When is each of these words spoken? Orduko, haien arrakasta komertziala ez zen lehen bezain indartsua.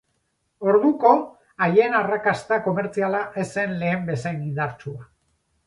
Orduko, 0.69 1.11
haien 1.65 1.99
arrakasta 1.99 2.59
komertziala 2.69 3.21
ez 3.45 3.47
zen 3.61 3.79
lehen 3.85 4.11
bezain 4.11 4.43
indartsua. 4.51 5.11